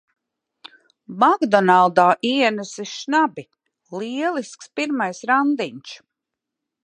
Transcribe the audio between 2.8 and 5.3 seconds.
šnabi! Lielisks pirmais